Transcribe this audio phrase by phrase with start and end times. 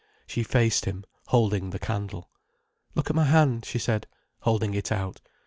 [0.25, 2.27] She faced him, holding the candle.
[2.95, 4.07] "Look at my hand," she said,
[4.39, 5.21] holding it out.